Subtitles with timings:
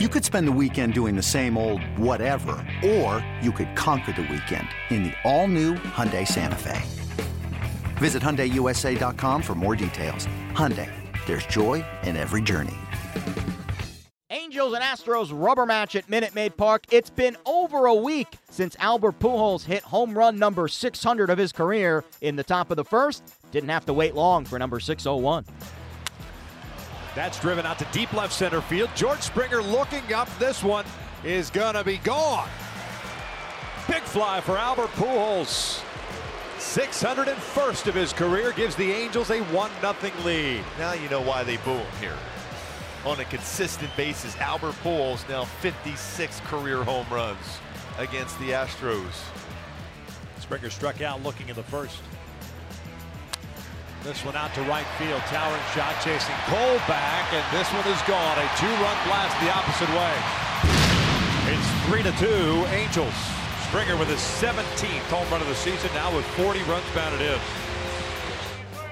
[0.00, 4.22] You could spend the weekend doing the same old whatever, or you could conquer the
[4.22, 6.82] weekend in the all-new Hyundai Santa Fe.
[7.98, 10.26] Visit HyundaiUSA.com for more details.
[10.50, 10.90] Hyundai,
[11.26, 12.74] there's joy in every journey.
[14.30, 16.86] Angels and Astros rubber match at Minute Maid Park.
[16.90, 21.52] It's been over a week since Albert Pujols hit home run number 600 of his
[21.52, 23.22] career in the top of the first.
[23.52, 25.44] Didn't have to wait long for number 601.
[27.14, 28.90] That's driven out to deep left center field.
[28.94, 30.28] George Springer looking up.
[30.38, 30.84] This one
[31.22, 32.48] is going to be gone.
[33.88, 35.82] Big fly for Albert Pujols.
[36.58, 40.64] 601st of his career gives the Angels a 1 0 lead.
[40.78, 42.16] Now you know why they boo him here.
[43.04, 47.60] On a consistent basis, Albert Pujols now 56 career home runs
[47.98, 49.22] against the Astros.
[50.40, 52.00] Springer struck out looking in the first.
[54.04, 55.22] This one out to right field.
[55.32, 58.36] Towering shot chasing Kole back, and this one is gone.
[58.36, 60.12] A two-run blast the opposite way.
[61.48, 62.68] It's three to two.
[62.68, 63.14] Angels.
[63.68, 67.38] Springer with his 17th home run of the season, now with 40 runs batted in.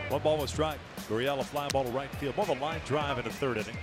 [0.09, 0.79] One ball, one strike.
[1.11, 2.35] Gurriel fly ball to right field.
[2.39, 3.77] More of a line drive in the third inning.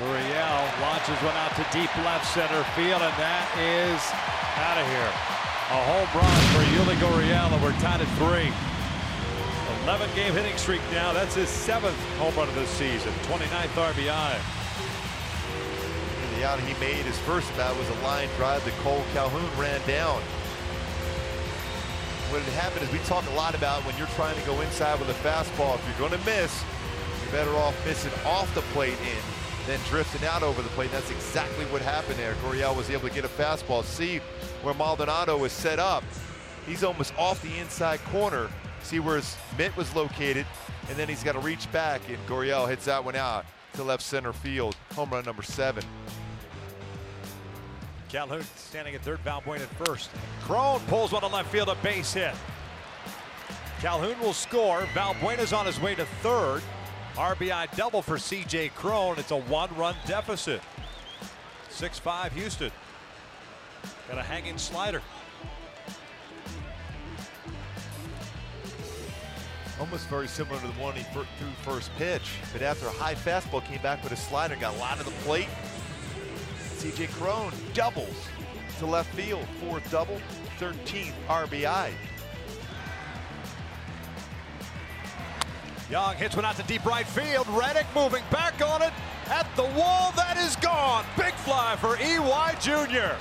[0.00, 4.00] Gurriel launches one out to deep left center field, and that is
[4.56, 5.12] out of here.
[5.68, 8.50] A home run for Yuli Gurriel, and we're tied at three.
[9.86, 11.12] 11 game hitting streak now.
[11.12, 13.12] That's his seventh home run of the season.
[13.22, 14.34] 29th RBI.
[16.24, 19.48] And the out he made his first bat was a line drive that Kole Calhoun
[19.56, 20.20] ran down.
[22.32, 24.98] What had happened is we talk a lot about when you're trying to go inside
[24.98, 25.76] with a fastball.
[25.76, 26.64] If you're going to miss,
[27.22, 30.86] you're better off missing off the plate in than drifting out over the plate.
[30.86, 32.34] And that's exactly what happened there.
[32.42, 33.84] Gurriel was able to get a fastball.
[33.84, 34.18] See
[34.64, 36.02] where Maldonado was set up.
[36.66, 38.50] He's almost off the inside corner
[38.82, 40.46] see where his mitt was located,
[40.88, 44.02] and then he's got to reach back, and Gurriel hits that one out to left
[44.02, 44.76] center field.
[44.94, 45.84] Home run number seven.
[48.08, 50.10] Calhoun standing at third, Valbuena at first.
[50.42, 52.34] Cron pulls one to left field, a base hit.
[53.80, 54.82] Calhoun will score.
[54.94, 56.62] Valbuena's on his way to third.
[57.14, 59.18] RBI double for CJ Cron.
[59.18, 60.60] It's a one-run deficit.
[61.70, 62.70] 6-5 Houston.
[64.08, 65.02] Got a hanging slider.
[69.80, 71.24] Almost very similar to the one he threw
[71.62, 72.38] first pitch.
[72.52, 75.10] But after a high fastball, came back with a slider, got a line of the
[75.24, 75.48] plate.
[76.58, 78.28] CJ Cron doubles
[78.78, 80.20] to left field, fourth double,
[80.58, 81.90] 13th RBI.
[85.90, 87.46] Young hits one out to deep right field.
[87.48, 88.92] Reddick moving back on it
[89.26, 90.12] at the wall.
[90.16, 91.04] That is gone.
[91.16, 93.14] Big fly for EY Jr.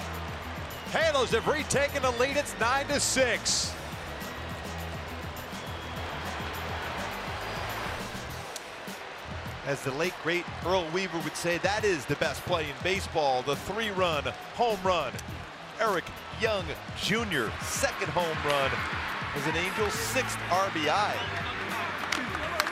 [0.91, 2.37] Halos have retaken the lead.
[2.37, 3.74] It's 9 to 6.
[9.65, 13.41] As the late, great Earl Weaver would say, that is the best play in baseball.
[13.41, 15.11] The three-run home run.
[15.79, 16.05] Eric
[16.39, 16.65] Young
[17.01, 18.71] Jr., second home run
[19.35, 21.13] as an Angels' sixth RBI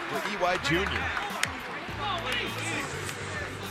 [0.10, 1.02] for EY Jr.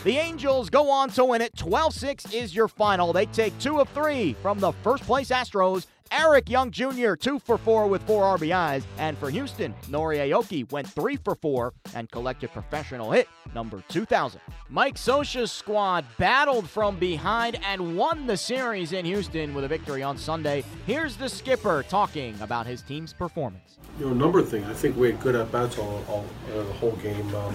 [0.05, 1.55] The Angels go on to win it.
[1.55, 3.13] 12-6 is your final.
[3.13, 7.59] They take two of three from the first place Astros Eric Young Jr., two for
[7.59, 8.85] four with four RBIs.
[8.99, 14.41] And for Houston, Nori Aoki went three for four and collected professional hit number 2,000.
[14.69, 20.03] Mike Scioscia's squad battled from behind and won the series in Houston with a victory
[20.03, 20.65] on Sunday.
[20.87, 23.79] Here's the skipper talking about his team's performance.
[23.99, 24.67] You know, number of things.
[24.69, 27.35] I think we had good at bats all, all uh, the whole game.
[27.35, 27.55] Um,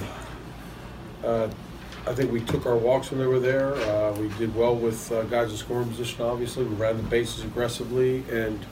[1.24, 1.50] uh,
[2.06, 3.76] I think we took our walks when they were there.
[3.76, 6.24] Uh, we did well with uh, guys in scoring position.
[6.24, 8.66] Obviously, we ran the bases aggressively and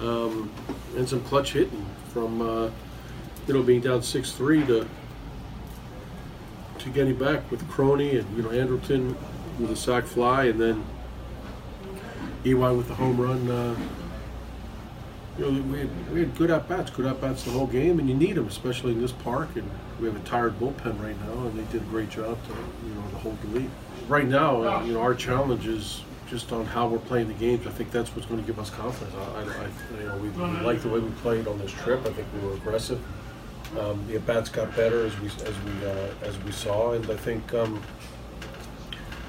[0.00, 0.50] um,
[0.96, 2.70] and some clutch hitting from uh,
[3.46, 4.88] you know being down six three to
[6.78, 9.14] to getting back with Crony and you know Andrelton
[9.58, 10.84] with a sac fly and then
[12.44, 13.76] EY with the home run.
[15.36, 17.98] You know, we had, we had good at bats, good at bats the whole game,
[17.98, 19.48] and you need them, especially in this park.
[19.56, 19.68] And
[20.00, 22.52] we have a tired bullpen right now, and they did a great job to
[22.86, 23.70] you know to hold the lead.
[24.06, 27.66] Right now, uh, you know, our challenge is just on how we're playing the games.
[27.66, 29.14] I think that's what's going to give us confidence.
[29.16, 32.00] I, I you know, we, we like the way we played on this trip.
[32.06, 33.02] I think we were aggressive.
[33.78, 37.10] Um, the at bats got better as we as we uh, as we saw, and
[37.10, 37.82] I think um,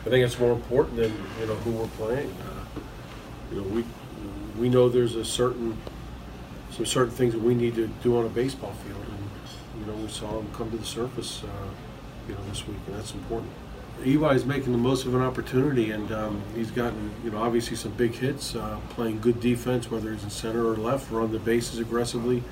[0.05, 2.31] I think it's more important than you know who we're playing.
[2.31, 2.79] Uh,
[3.51, 3.83] you know, we
[4.59, 5.75] we know there's a certain
[6.75, 9.97] some certain things that we need to do on a baseball field, and you know
[9.97, 11.69] we saw them come to the surface, uh,
[12.27, 13.49] you know, this week, and that's important.
[14.03, 17.77] EY is making the most of an opportunity, and um, he's gotten, you know, obviously
[17.77, 21.39] some big hits, uh, playing good defense, whether he's in center or left, run the
[21.39, 22.43] bases aggressively.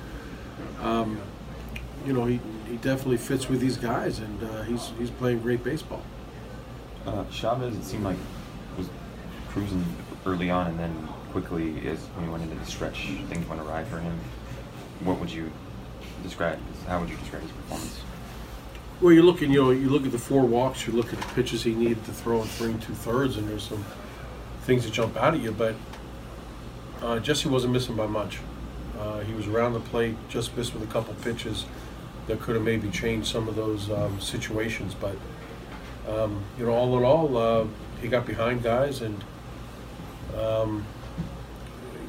[0.80, 1.20] Um,
[2.06, 5.62] you know, he, he definitely fits with these guys, and uh, he's he's playing great
[5.62, 6.02] baseball.
[7.06, 8.16] Uh, Chavez, it seemed like
[8.78, 8.88] was
[9.50, 9.84] cruising
[10.24, 13.82] early on, and then quickly, as when he went into the stretch, things went awry
[13.82, 14.16] for him.
[15.02, 15.50] What would you
[16.22, 16.60] describe?
[16.86, 18.00] How would you describe his performance?
[19.00, 21.34] Well, you're looking, you know, you look at the four walks, you look at the
[21.34, 23.84] pitches he needed to throw in three and two thirds, and there's some
[24.62, 25.50] things that jump out at you.
[25.50, 25.74] But
[27.02, 28.38] uh, Jesse wasn't missing by much.
[28.96, 31.66] Uh, he was around the plate, just missed with a couple pitches
[32.28, 34.94] that could have maybe changed some of those um, situations.
[34.94, 35.16] But
[36.08, 37.66] um, you know, all in all, uh,
[38.00, 39.24] he got behind guys and
[40.38, 40.86] um,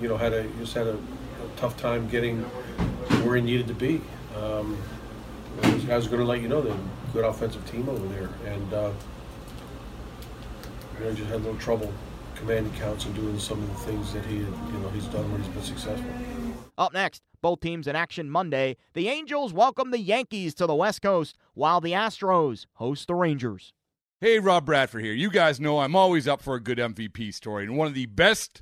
[0.01, 2.41] you know had a just had a, a, tough time getting
[3.23, 4.01] where he needed to be.
[4.35, 4.77] Um,
[5.61, 8.29] those guys are going to let you know they're a good offensive team over there,
[8.45, 8.91] and uh,
[10.97, 11.93] you know just had a little trouble
[12.35, 15.31] commanding counts and doing some of the things that he had, you know he's done
[15.31, 16.11] when he's been successful.
[16.77, 18.75] Up next, both teams in action Monday.
[18.93, 23.73] The Angels welcome the Yankees to the West Coast, while the Astros host the Rangers.
[24.19, 25.13] Hey, Rob Bradford here.
[25.13, 28.07] You guys know I'm always up for a good MVP story, and one of the
[28.07, 28.61] best